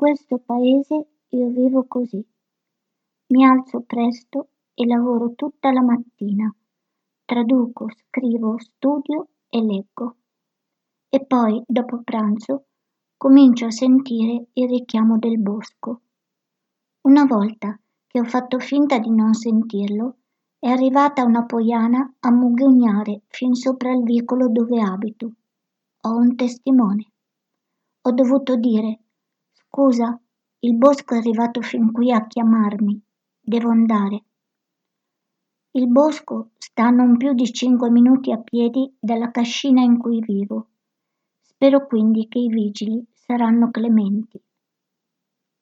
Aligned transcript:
questo 0.00 0.38
paese 0.38 1.08
io 1.28 1.48
vivo 1.48 1.84
così. 1.86 2.26
Mi 3.34 3.44
alzo 3.44 3.82
presto 3.82 4.48
e 4.72 4.86
lavoro 4.86 5.34
tutta 5.34 5.70
la 5.72 5.82
mattina. 5.82 6.50
Traduco, 7.26 7.86
scrivo, 7.90 8.58
studio 8.58 9.28
e 9.50 9.60
leggo. 9.60 10.16
E 11.06 11.22
poi, 11.26 11.62
dopo 11.66 12.00
pranzo, 12.02 12.68
comincio 13.18 13.66
a 13.66 13.70
sentire 13.70 14.46
il 14.54 14.70
richiamo 14.70 15.18
del 15.18 15.38
bosco. 15.38 16.00
Una 17.02 17.26
volta 17.26 17.78
che 18.06 18.20
ho 18.20 18.24
fatto 18.24 18.58
finta 18.58 18.98
di 18.98 19.10
non 19.10 19.34
sentirlo, 19.34 20.16
è 20.58 20.68
arrivata 20.68 21.24
una 21.24 21.44
poiana 21.44 22.14
a 22.20 22.30
mugugnare 22.30 23.24
fin 23.28 23.52
sopra 23.52 23.92
il 23.92 24.02
vicolo 24.02 24.48
dove 24.48 24.80
abito. 24.80 25.32
Ho 26.04 26.16
un 26.16 26.34
testimone. 26.36 27.12
Ho 28.00 28.12
dovuto 28.12 28.56
dire 28.56 29.00
Scusa, 29.72 30.20
il 30.62 30.76
bosco 30.76 31.14
è 31.14 31.18
arrivato 31.18 31.60
fin 31.62 31.92
qui 31.92 32.10
a 32.10 32.26
chiamarmi. 32.26 33.00
Devo 33.40 33.70
andare. 33.70 34.24
Il 35.70 35.86
bosco 35.86 36.50
sta 36.58 36.86
a 36.86 36.90
non 36.90 37.16
più 37.16 37.34
di 37.34 37.52
cinque 37.52 37.88
minuti 37.88 38.32
a 38.32 38.38
piedi 38.38 38.92
dalla 38.98 39.30
cascina 39.30 39.80
in 39.82 39.96
cui 39.96 40.18
vivo. 40.18 40.70
Spero 41.40 41.86
quindi 41.86 42.26
che 42.26 42.40
i 42.40 42.48
vigili 42.48 43.06
saranno 43.12 43.70
clementi. 43.70 44.42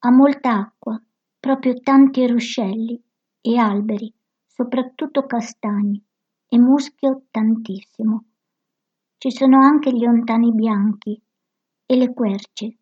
Ha 0.00 0.10
molta 0.10 0.58
acqua, 0.58 1.00
proprio 1.38 1.74
tanti 1.74 2.26
ruscelli 2.26 3.00
e 3.40 3.56
alberi, 3.56 4.12
soprattutto 4.48 5.26
castagni, 5.26 6.04
e 6.48 6.58
muschio 6.58 7.26
tantissimo. 7.30 8.24
Ci 9.16 9.30
sono 9.30 9.60
anche 9.60 9.92
gli 9.92 10.04
ontani 10.04 10.52
bianchi 10.52 11.22
e 11.86 11.96
le 11.96 12.12
querce. 12.12 12.78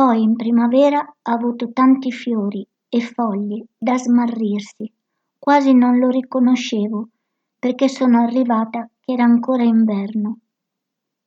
Poi 0.00 0.22
in 0.22 0.34
primavera 0.34 1.00
ha 1.00 1.30
avuto 1.30 1.72
tanti 1.72 2.10
fiori 2.10 2.66
e 2.88 3.02
foglie 3.02 3.66
da 3.76 3.98
smarrirsi 3.98 4.90
quasi 5.38 5.74
non 5.74 5.98
lo 5.98 6.08
riconoscevo 6.08 7.10
perché 7.58 7.86
sono 7.86 8.22
arrivata 8.22 8.88
che 8.98 9.12
era 9.12 9.24
ancora 9.24 9.62
inverno. 9.62 10.38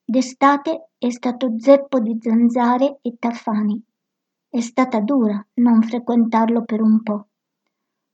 D'estate 0.03 0.89
è 0.97 1.07
stato 1.11 1.53
zeppo 1.59 1.99
di 1.99 2.17
zanzare 2.19 2.97
e 3.03 3.15
tafani. 3.19 3.79
È 4.49 4.59
stata 4.59 4.99
dura 5.01 5.45
non 5.57 5.83
frequentarlo 5.83 6.63
per 6.63 6.81
un 6.81 7.03
po'. 7.03 7.27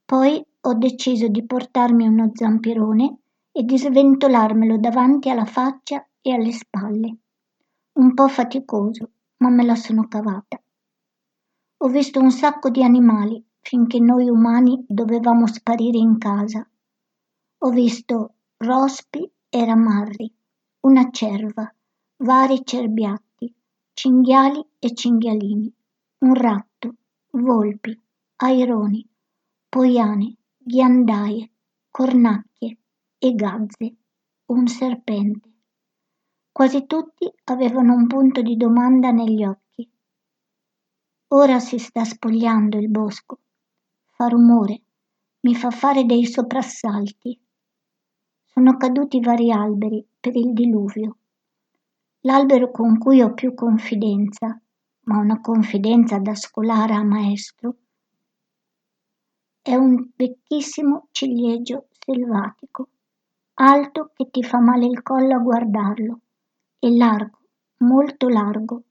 Poi 0.04 0.46
ho 0.60 0.74
deciso 0.74 1.30
di 1.30 1.46
portarmi 1.46 2.06
uno 2.06 2.32
zampirone 2.34 3.18
e 3.54 3.64
di 3.64 3.78
sventolarmelo 3.78 4.78
davanti 4.78 5.30
alla 5.30 5.46
faccia 5.46 6.06
e 6.20 6.34
alle 6.34 6.52
spalle. 6.52 7.18
Un 7.94 8.14
po' 8.14 8.28
faticoso, 8.28 9.12
ma 9.40 9.50
me 9.50 9.66
la 9.66 9.76
sono 9.76 10.08
cavata. 10.08 10.62
Ho 11.82 11.88
visto 11.88 12.20
un 12.20 12.32
sacco 12.32 12.70
di 12.70 12.84
animali 12.84 13.44
finché 13.62 14.00
noi 14.00 14.30
umani 14.30 14.84
dovevamo 14.88 15.48
sparire 15.48 15.98
in 15.98 16.18
casa. 16.18 16.68
Ho 17.60 17.70
visto 17.70 18.36
rospi 18.58 19.30
e 19.50 19.66
ramarri, 19.66 20.34
una 20.82 21.10
cerva, 21.12 21.74
vari 22.18 22.62
cerbiatti, 22.64 23.54
cinghiali 23.94 24.66
e 24.78 24.94
cinghialini, 24.94 25.74
un 26.20 26.34
ratto, 26.34 26.96
volpi, 27.32 27.98
aironi, 28.38 29.08
poiane, 29.70 30.36
ghiandaie, 30.58 31.52
cornacchie 31.90 32.78
e 33.18 33.36
gazze, 33.36 33.96
un 34.48 34.68
serpente. 34.68 35.49
Quasi 36.60 36.88
tutti 36.88 37.26
avevano 37.46 37.94
un 37.94 38.06
punto 38.06 38.42
di 38.42 38.58
domanda 38.58 39.12
negli 39.12 39.46
occhi. 39.46 39.90
Ora 41.30 41.58
si 41.58 41.78
sta 41.78 42.04
spogliando 42.04 42.78
il 42.78 42.90
bosco 42.90 43.40
fa 44.10 44.28
rumore, 44.28 44.82
mi 45.44 45.56
fa 45.56 45.70
fare 45.70 46.04
dei 46.04 46.26
soprassalti. 46.26 47.40
Sono 48.44 48.76
caduti 48.76 49.22
vari 49.22 49.54
alberi 49.54 50.06
per 50.20 50.36
il 50.36 50.52
diluvio. 50.52 51.20
L'albero 52.24 52.72
con 52.72 52.98
cui 52.98 53.22
ho 53.22 53.34
più 53.34 53.54
confidenza, 53.54 54.62
ma 55.04 55.18
una 55.18 55.40
confidenza 55.40 56.20
da 56.20 56.36
scolare 56.36 56.94
a 56.94 57.06
maestro, 57.06 57.76
è 59.62 59.76
un 59.76 60.10
vecchissimo 60.14 61.08
ciliegio 61.12 61.88
selvatico, 61.92 62.90
alto 63.54 64.12
che 64.14 64.30
ti 64.30 64.44
fa 64.44 64.60
male 64.60 64.88
il 64.88 65.02
collo 65.02 65.36
a 65.36 65.40
guardarlo, 65.40 66.20
e 66.80 66.96
largo, 66.96 67.40
molto 67.80 68.30
largo. 68.30 68.84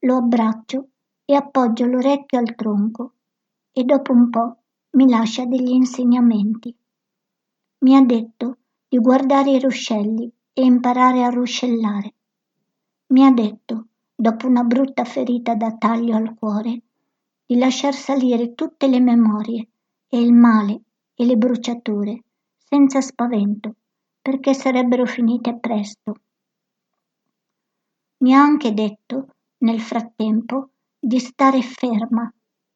Lo 0.00 0.16
abbraccio 0.16 0.88
e 1.24 1.34
appoggio 1.34 1.86
l'orecchio 1.86 2.38
al 2.38 2.54
tronco 2.56 3.14
e 3.70 3.84
dopo 3.84 4.12
un 4.12 4.28
po' 4.28 4.56
mi 4.92 5.08
lascia 5.08 5.44
degli 5.44 5.70
insegnamenti. 5.70 6.76
Mi 7.78 7.96
ha 7.96 8.02
detto 8.02 8.58
di 8.88 8.98
guardare 8.98 9.50
i 9.52 9.60
ruscelli 9.60 10.30
e 10.52 10.64
imparare 10.64 11.22
a 11.22 11.30
ruscellare. 11.30 12.14
Mi 13.08 13.24
ha 13.24 13.30
detto, 13.30 13.86
dopo 14.14 14.48
una 14.48 14.64
brutta 14.64 15.04
ferita 15.04 15.54
da 15.54 15.76
taglio 15.76 16.16
al 16.16 16.34
cuore, 16.34 16.82
di 17.46 17.56
lasciar 17.56 17.94
salire 17.94 18.54
tutte 18.54 18.88
le 18.88 19.00
memorie 19.00 19.68
e 20.08 20.20
il 20.20 20.32
male 20.32 20.82
e 21.14 21.24
le 21.24 21.36
bruciature, 21.36 22.24
senza 22.56 23.00
spavento, 23.00 23.76
perché 24.20 24.54
sarebbero 24.54 25.06
finite 25.06 25.56
presto. 25.58 26.14
Mi 28.22 28.34
ha 28.34 28.42
anche 28.42 28.74
detto, 28.74 29.28
nel 29.58 29.80
frattempo, 29.80 30.70
di 30.98 31.18
stare 31.18 31.62
ferma 31.62 32.30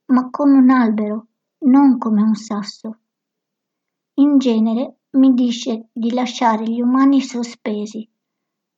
ma 0.07 0.29
come 0.31 0.59
un 0.59 0.71
albero, 0.71 1.27
non 1.67 1.99
come 1.99 2.23
un 2.23 2.35
sasso. 2.35 2.99
In 4.15 4.39
genere 4.39 5.01
mi 5.11 5.35
dice 5.35 5.89
di 5.93 6.13
lasciare 6.13 6.65
gli 6.65 6.81
umani 6.81 7.21
sospesi, 7.21 8.09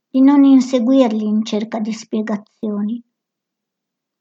di 0.09 0.21
non 0.21 0.45
inseguirli 0.45 1.25
in 1.25 1.45
cerca 1.45 1.79
di 1.79 1.93
spiegazioni. 1.93 3.03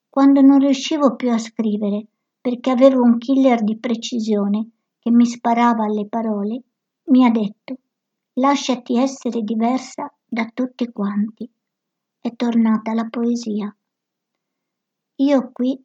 Quando 0.09 0.41
non 0.41 0.59
riuscivo 0.59 1.15
più 1.15 1.31
a 1.31 1.37
scrivere 1.37 2.07
perché 2.41 2.69
avevo 2.69 3.01
un 3.01 3.17
killer 3.17 3.63
di 3.63 3.77
precisione 3.77 4.69
che 4.99 5.09
mi 5.11 5.25
sparava 5.25 5.85
alle 5.85 6.07
parole, 6.07 6.61
mi 7.05 7.25
ha 7.25 7.29
detto 7.29 7.77
lasciati 8.33 8.97
essere 8.97 9.41
diversa 9.41 10.11
da 10.25 10.49
tutti 10.53 10.91
quanti. 10.91 11.49
È 12.25 12.35
tornata 12.35 12.95
la 12.95 13.07
poesia. 13.07 13.71
Io 15.17 15.51
qui 15.51 15.79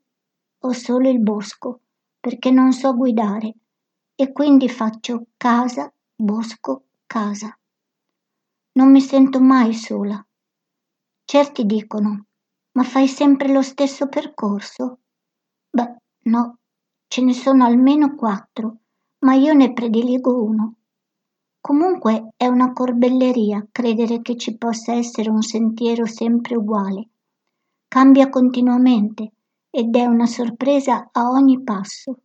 ho 0.60 0.72
solo 0.72 1.10
il 1.10 1.20
bosco, 1.20 1.80
perché 2.18 2.50
non 2.50 2.72
so 2.72 2.94
guidare, 2.96 3.56
e 4.14 4.32
quindi 4.32 4.70
faccio 4.70 5.26
casa, 5.36 5.92
bosco, 6.16 6.84
casa. 7.04 7.54
Non 8.72 8.90
mi 8.90 9.02
sento 9.02 9.38
mai 9.38 9.74
sola. 9.74 10.26
Certi 11.26 11.66
dicono, 11.66 12.24
ma 12.72 12.84
fai 12.84 13.06
sempre 13.06 13.52
lo 13.52 13.60
stesso 13.60 14.08
percorso? 14.08 15.00
Beh, 15.68 15.96
no, 16.22 16.56
ce 17.06 17.20
ne 17.20 17.34
sono 17.34 17.66
almeno 17.66 18.14
quattro, 18.14 18.78
ma 19.26 19.34
io 19.34 19.52
ne 19.52 19.74
prediligo 19.74 20.42
uno. 20.42 20.76
Comunque 21.60 22.32
è 22.36 22.46
una 22.46 22.72
corbelleria 22.72 23.66
credere 23.70 24.22
che 24.22 24.36
ci 24.36 24.56
possa 24.56 24.94
essere 24.94 25.28
un 25.28 25.42
sentiero 25.42 26.06
sempre 26.06 26.56
uguale. 26.56 27.08
Cambia 27.86 28.30
continuamente 28.30 29.32
ed 29.68 29.94
è 29.94 30.04
una 30.06 30.26
sorpresa 30.26 31.10
a 31.12 31.28
ogni 31.28 31.62
passo. 31.62 32.16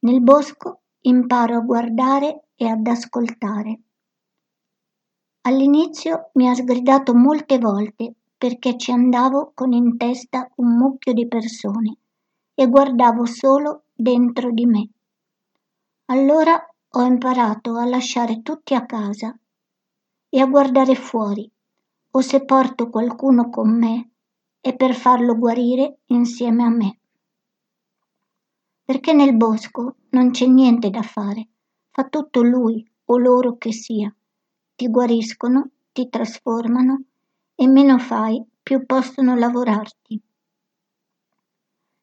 Nel 0.00 0.22
bosco 0.22 0.80
imparo 1.02 1.56
a 1.56 1.60
guardare 1.60 2.44
e 2.54 2.68
ad 2.68 2.86
ascoltare. 2.86 3.80
All'inizio 5.42 6.30
mi 6.34 6.48
ha 6.48 6.54
sgridato 6.54 7.14
molte 7.14 7.58
volte 7.58 8.14
perché 8.38 8.76
ci 8.78 8.92
andavo 8.92 9.52
con 9.54 9.72
in 9.72 9.96
testa 9.96 10.50
un 10.56 10.76
mucchio 10.76 11.12
di 11.12 11.28
persone 11.28 11.96
e 12.54 12.66
guardavo 12.66 13.26
solo 13.26 13.84
dentro 13.92 14.50
di 14.52 14.66
me. 14.66 14.88
Allora 16.06 16.71
ho 16.94 17.04
imparato 17.04 17.76
a 17.76 17.86
lasciare 17.86 18.42
tutti 18.42 18.74
a 18.74 18.84
casa 18.84 19.34
e 20.28 20.40
a 20.40 20.44
guardare 20.44 20.94
fuori, 20.94 21.50
o 22.10 22.20
se 22.20 22.44
porto 22.44 22.90
qualcuno 22.90 23.48
con 23.48 23.74
me 23.78 24.10
e 24.60 24.76
per 24.76 24.94
farlo 24.94 25.38
guarire 25.38 26.00
insieme 26.06 26.62
a 26.62 26.68
me. 26.68 26.98
Perché 28.84 29.14
nel 29.14 29.34
bosco 29.34 29.96
non 30.10 30.32
c'è 30.32 30.44
niente 30.46 30.90
da 30.90 31.00
fare, 31.00 31.48
fa 31.90 32.04
tutto 32.08 32.42
lui 32.42 32.86
o 33.06 33.16
loro 33.16 33.56
che 33.56 33.72
sia. 33.72 34.14
Ti 34.74 34.88
guariscono, 34.88 35.70
ti 35.92 36.10
trasformano 36.10 37.04
e 37.54 37.66
meno 37.68 37.98
fai, 37.98 38.44
più 38.62 38.84
possono 38.84 39.34
lavorarti. 39.34 40.20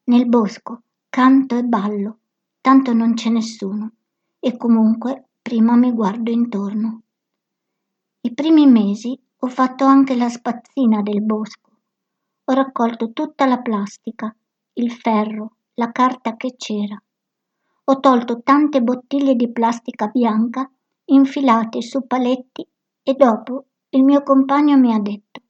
Nel 0.06 0.28
bosco 0.28 0.82
canto 1.10 1.56
e 1.56 1.64
ballo, 1.64 2.18
tanto 2.60 2.94
non 2.94 3.14
c'è 3.14 3.30
nessuno 3.30 3.92
e 4.40 4.58
comunque 4.58 5.30
prima 5.42 5.76
mi 5.76 5.92
guardo 5.92 6.32
intorno. 6.32 7.02
I 8.22 8.34
primi 8.34 8.68
mesi 8.68 9.20
ho 9.40 9.48
fatto 9.48 9.86
anche 9.86 10.16
la 10.16 10.30
spazzina 10.30 11.02
del 11.02 11.22
bosco 11.22 11.70
ho 12.50 12.54
raccolto 12.54 13.12
tutta 13.12 13.46
la 13.46 13.60
plastica, 13.60 14.36
il 14.74 14.92
ferro, 14.92 15.58
la 15.76 15.92
carta 15.92 16.36
che 16.36 16.56
c'era. 16.58 17.00
Ho 17.84 18.00
tolto 18.00 18.42
tante 18.42 18.82
bottiglie 18.82 19.36
di 19.36 19.52
plastica 19.52 20.08
bianca 20.08 20.68
infilate 21.06 21.84
su 21.84 22.08
paletti 22.08 22.68
e 23.04 23.14
dopo 23.14 23.66
il 23.90 24.04
mio 24.04 24.24
compagno 24.24 24.78
mi 24.78 24.92
ha 24.92 25.00
detto 25.00 25.42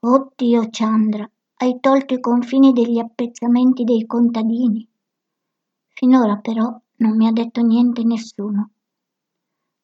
Oddio 0.00 0.68
Chandra, 0.70 1.30
hai 1.56 1.78
tolto 1.78 2.14
i 2.14 2.20
confini 2.20 2.72
degli 2.72 2.98
appezzamenti 2.98 3.84
dei 3.84 4.06
contadini. 4.06 4.88
Finora 5.88 6.36
però 6.38 6.74
non 7.00 7.16
mi 7.16 7.26
ha 7.26 7.32
detto 7.32 7.60
niente 7.62 8.04
nessuno. 8.04 8.70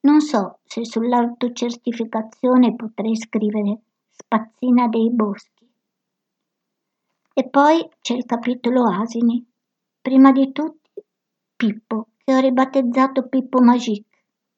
Non 0.01 0.21
so 0.21 0.61
se 0.65 0.85
sull'autocertificazione 0.85 2.75
potrei 2.75 3.17
scrivere 3.17 3.81
spazzina 4.11 4.89
dei 4.89 5.11
boschi. 5.11 5.69
E 7.35 7.49
poi 7.49 7.87
c'è 8.01 8.15
il 8.15 8.25
capitolo 8.25 8.85
asini. 8.85 9.45
Prima 10.01 10.31
di 10.31 10.53
tutti 10.53 10.91
Pippo, 11.57 12.09
che 12.23 12.35
ho 12.35 12.39
ribattezzato 12.39 13.29
Pippo 13.29 13.61
Magic, 13.61 14.05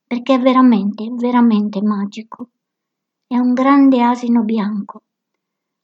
perché 0.06 0.34
è 0.34 0.38
veramente, 0.40 1.08
veramente 1.12 1.81
magico. 1.81 2.50
È 3.26 3.38
un 3.38 3.52
grande 3.52 4.02
asino 4.02 4.43
bianco. 4.43 5.02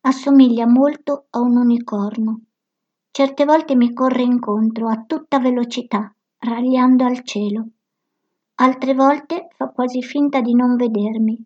Assomiglia 0.03 0.67
molto 0.67 1.27
a 1.31 1.41
un 1.41 1.57
unicorno. 1.57 2.41
Certe 3.11 3.45
volte 3.45 3.77
mi 3.77 3.93
corre 3.93 4.23
incontro 4.23 4.89
a 4.89 5.05
tutta 5.07 5.39
velocità, 5.39 6.15
ragliando 6.45 7.05
al 7.05 7.23
cielo. 7.23 7.67
Altre 8.57 8.95
volte 8.95 9.49
fa 9.57 9.69
quasi 9.69 10.03
finta 10.03 10.41
di 10.41 10.55
non 10.55 10.77
vedermi. 10.77 11.43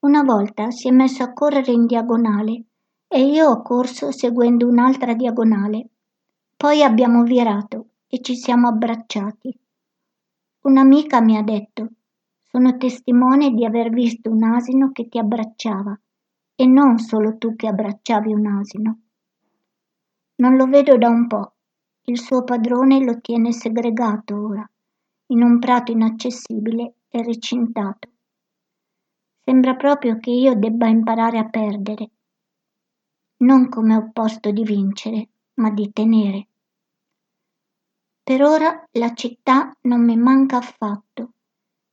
Una 0.00 0.22
volta 0.22 0.70
si 0.70 0.88
è 0.88 0.90
messo 0.90 1.22
a 1.22 1.32
correre 1.32 1.72
in 1.72 1.86
diagonale 1.86 2.64
e 3.08 3.24
io 3.24 3.48
ho 3.48 3.62
corso 3.62 4.12
seguendo 4.12 4.66
un'altra 4.66 5.14
diagonale. 5.14 5.88
Poi 6.56 6.82
abbiamo 6.82 7.22
virato 7.22 7.86
e 8.08 8.20
ci 8.20 8.34
siamo 8.36 8.68
abbracciati. 8.68 9.56
Un'amica 10.62 11.20
mi 11.20 11.36
ha 11.36 11.42
detto 11.42 11.88
sono 12.50 12.76
testimone 12.76 13.52
di 13.52 13.64
aver 13.64 13.90
visto 13.90 14.28
un 14.28 14.42
asino 14.42 14.90
che 14.90 15.08
ti 15.08 15.18
abbracciava 15.18 15.96
e 16.56 16.66
non 16.66 16.98
solo 16.98 17.38
tu 17.38 17.54
che 17.54 17.68
abbracciavi 17.68 18.32
un 18.32 18.46
asino. 18.46 18.98
Non 20.36 20.56
lo 20.56 20.66
vedo 20.66 20.98
da 20.98 21.08
un 21.08 21.28
po'. 21.28 21.52
Il 22.10 22.18
suo 22.18 22.42
padrone 22.42 23.04
lo 23.04 23.20
tiene 23.20 23.52
segregato 23.52 24.34
ora, 24.34 24.68
in 25.26 25.42
un 25.44 25.60
prato 25.60 25.92
inaccessibile 25.92 26.94
e 27.08 27.22
recintato. 27.22 28.08
Sembra 29.44 29.76
proprio 29.76 30.18
che 30.18 30.32
io 30.32 30.56
debba 30.56 30.88
imparare 30.88 31.38
a 31.38 31.48
perdere, 31.48 32.10
non 33.44 33.68
come 33.68 33.94
opposto 33.94 34.50
di 34.50 34.64
vincere, 34.64 35.28
ma 35.60 35.70
di 35.70 35.92
tenere. 35.92 36.48
Per 38.24 38.42
ora 38.42 38.84
la 38.90 39.14
città 39.14 39.72
non 39.82 40.04
mi 40.04 40.16
manca 40.16 40.56
affatto. 40.56 41.34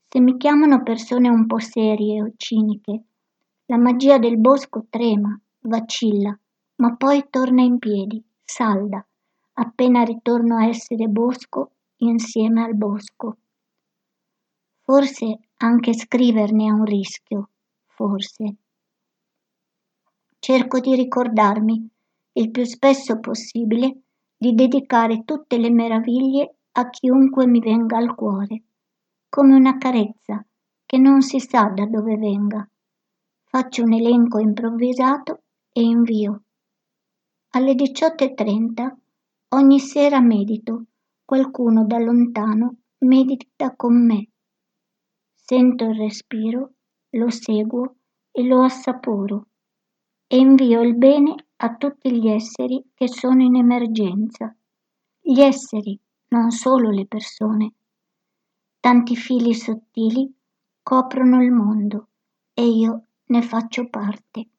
Se 0.07 0.19
mi 0.19 0.35
chiamano 0.37 0.81
persone 0.81 1.29
un 1.29 1.45
po' 1.45 1.59
serie 1.59 2.23
o 2.23 2.33
ciniche, 2.37 3.03
la 3.65 3.77
magia 3.77 4.17
del 4.17 4.39
bosco 4.39 4.87
trema, 4.89 5.39
vacilla, 5.59 6.35
ma 6.77 6.95
poi 6.95 7.27
torna 7.29 7.61
in 7.61 7.77
piedi, 7.77 8.19
salda, 8.43 9.07
appena 9.59 10.03
ritorno 10.03 10.57
a 10.57 10.67
essere 10.67 11.07
bosco 11.07 11.71
insieme 11.97 12.63
al 12.63 12.75
bosco. 12.75 13.37
Forse 14.81 15.39
anche 15.57 15.93
scriverne 15.93 16.65
è 16.65 16.69
un 16.69 16.85
rischio, 16.85 17.49
forse. 17.85 18.55
Cerco 20.39 20.79
di 20.79 20.95
ricordarmi, 20.95 21.89
il 22.33 22.51
più 22.51 22.63
spesso 22.63 23.19
possibile, 23.19 24.01
di 24.37 24.53
dedicare 24.53 25.23
tutte 25.23 25.57
le 25.57 25.71
meraviglie 25.71 26.57
a 26.73 26.89
chiunque 26.89 27.47
mi 27.47 27.59
venga 27.59 27.97
al 27.97 28.13
cuore, 28.13 28.63
come 29.27 29.55
una 29.55 29.77
carezza 29.77 30.45
che 30.85 30.97
non 30.99 31.21
si 31.21 31.39
sa 31.39 31.63
da 31.63 31.85
dove 31.87 32.15
venga. 32.17 32.67
Faccio 33.43 33.83
un 33.83 33.93
elenco 33.93 34.37
improvvisato 34.37 35.41
e 35.71 35.81
invio. 35.81 36.43
Alle 37.49 37.73
18.30 37.73 38.95
ogni 39.49 39.79
sera 39.79 40.19
medito, 40.19 40.85
qualcuno 41.23 41.85
da 41.85 41.97
lontano 41.99 42.77
medita 42.99 43.75
con 43.75 44.05
me. 44.05 44.29
Sento 45.33 45.85
il 45.85 45.95
respiro, 45.95 46.73
lo 47.11 47.29
seguo 47.29 47.95
e 48.31 48.43
lo 48.43 48.63
assaporo 48.63 49.47
e 50.27 50.37
invio 50.37 50.81
il 50.81 50.95
bene 50.95 51.35
a 51.57 51.75
tutti 51.75 52.11
gli 52.11 52.27
esseri 52.27 52.91
che 52.93 53.07
sono 53.07 53.41
in 53.41 53.55
emergenza. 53.55 54.53
Gli 55.19 55.39
esseri, 55.39 55.97
non 56.29 56.51
solo 56.51 56.89
le 56.89 57.05
persone. 57.05 57.73
Tanti 58.79 59.15
fili 59.15 59.53
sottili 59.53 60.29
coprono 60.83 61.41
il 61.41 61.51
mondo 61.51 62.09
e 62.53 62.67
io 62.67 63.07
ne 63.27 63.41
faccio 63.41 63.89
parte. 63.89 64.49